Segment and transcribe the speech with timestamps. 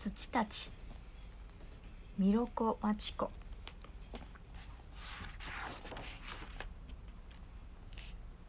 [0.00, 0.70] 土たち。
[2.16, 3.30] ミロコマチコ。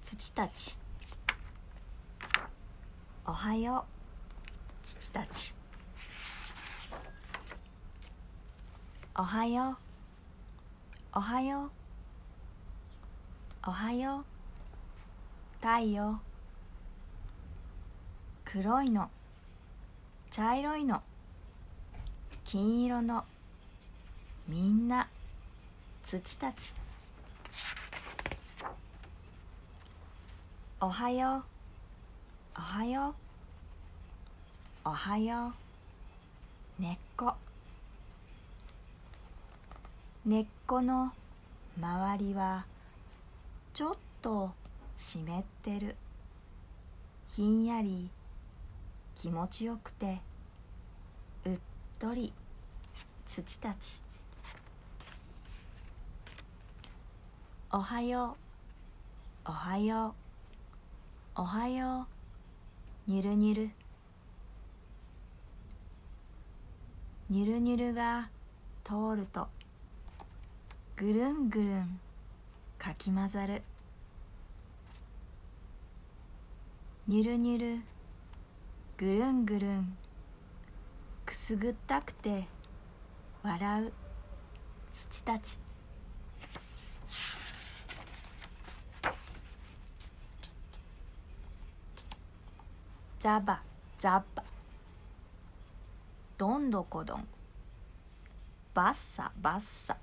[0.00, 0.78] 土たち。
[3.26, 3.84] おはよ
[4.84, 4.86] う。
[4.86, 5.52] 土たち。
[9.16, 9.76] おはよう。
[11.14, 11.70] おはよう。
[13.66, 14.24] おはよう。
[15.60, 16.20] 太陽。
[18.44, 19.10] 黒いの。
[20.30, 21.02] 茶色いの。
[22.52, 23.24] 金色の
[24.48, 25.06] みんな
[26.04, 26.74] 土たち。
[30.80, 31.44] おはよう。
[32.56, 33.14] おはよう。
[34.84, 35.54] おはよ
[36.80, 36.82] う。
[36.82, 37.34] 根っこ。
[40.26, 41.12] 根っこの
[41.80, 42.64] 周りは
[43.74, 44.50] ちょっと
[44.96, 45.94] 湿ってる。
[47.28, 48.10] ひんやり
[49.14, 50.18] 気持ちよくて。
[52.00, 52.32] うっとり
[53.26, 54.00] 土たち。
[57.70, 58.36] おはよ
[59.44, 59.50] う。
[59.50, 60.14] おはよ
[61.36, 61.40] う。
[61.42, 62.06] おはよ
[63.06, 63.10] う。
[63.10, 63.70] にゅるにゅる。
[67.28, 68.30] にゅるにゅるが
[68.82, 69.48] 通ると
[70.96, 72.00] ぐるんぐるん
[72.78, 73.62] かき混ざる。
[77.06, 77.80] にゅるにゅる
[78.96, 79.96] ぐるんぐるん
[81.30, 82.48] くすぐったくて
[83.44, 83.92] 笑う
[84.90, 85.56] 土たち。
[93.20, 93.62] ザバ
[94.00, 94.42] ザバ。
[96.36, 97.28] どんどこどん。
[98.74, 99.96] バッサバッサ。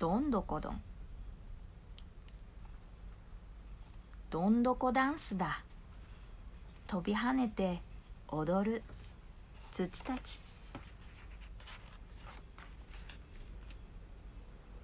[0.00, 0.82] どんどこどん。
[4.30, 5.62] どんどこダンスだ。
[6.88, 7.80] 飛び跳ねて
[8.26, 8.82] 踊る。
[9.86, 10.40] 土たち。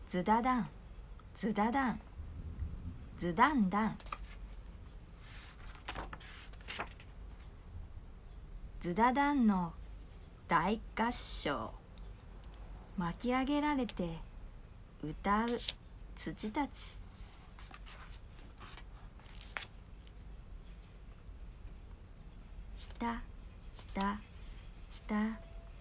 [0.06, 0.69] ズダダン。
[1.34, 2.00] ズダダン。
[3.19, 3.99] ズダンダン。
[8.78, 9.72] ズダダンの
[10.47, 11.72] 大合唱。
[12.97, 14.19] 巻き上げられて
[15.03, 15.49] 歌う
[16.15, 16.97] 土たち。
[22.78, 23.22] ひた
[23.75, 24.34] ひた。
[24.94, 25.15] ひた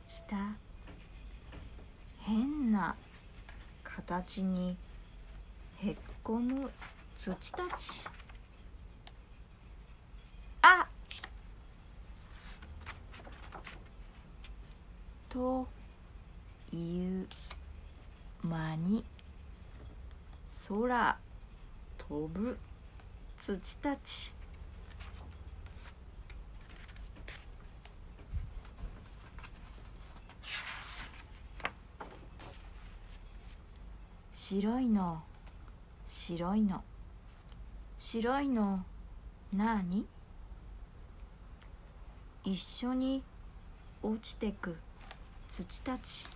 [0.07, 0.35] ひた。
[2.17, 2.95] 変な
[3.83, 4.75] 形に
[5.77, 6.71] へっこむ
[7.15, 8.07] 土たち。
[10.63, 10.87] あ
[15.29, 15.67] と
[16.73, 17.27] いう
[18.41, 19.05] 間に
[20.67, 21.17] 空
[21.99, 22.57] 飛ぶ
[23.37, 24.33] 土たち。
[34.45, 35.23] 白いの。
[36.05, 36.83] 白いの。
[37.97, 38.83] 白いの。
[39.53, 40.05] なーに
[42.43, 43.23] 一緒に
[44.01, 44.75] 落ちてく。
[45.47, 46.27] 土たち。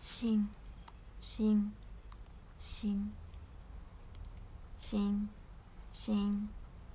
[0.00, 0.50] しん。
[1.20, 1.72] しん。
[2.58, 3.12] しん。
[4.76, 5.30] しん。
[5.92, 6.50] しん。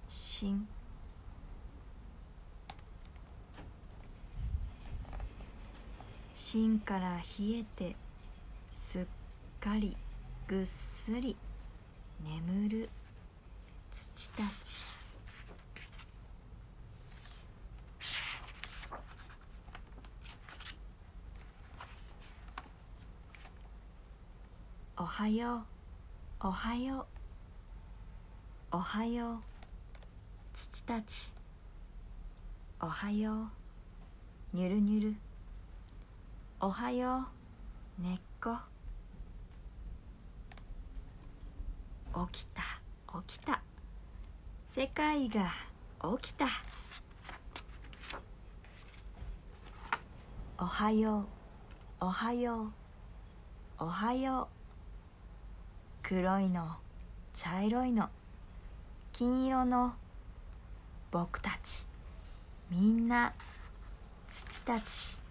[0.10, 0.68] しん。
[6.56, 7.98] 芯から冷えて
[8.72, 9.06] すっ
[9.60, 9.98] かり
[10.48, 11.36] ぐっすり
[12.24, 12.90] 眠る
[13.92, 14.86] 土たち。
[24.98, 25.66] おはよ
[26.42, 27.06] うおはよ
[28.72, 29.38] うおはよう
[30.54, 31.34] 土たち。
[32.80, 33.50] おはよ
[34.54, 35.16] うにゅるにゅる
[36.62, 37.28] おはよ
[38.00, 38.02] う。
[38.02, 38.56] 根っこ。
[42.32, 42.64] 起きた。
[43.28, 43.62] 起きた。
[44.66, 45.52] 世界が
[46.18, 46.48] 起きた。
[50.57, 51.25] おはよう。
[52.00, 52.72] おはよう。
[53.80, 54.48] おはよ
[56.04, 56.08] う。
[56.08, 56.78] 黒いの。
[57.34, 58.10] 茶色いの。
[59.12, 59.94] 金色の。
[61.12, 61.86] 僕たち。
[62.72, 63.34] みんな。
[64.30, 65.25] 土たち。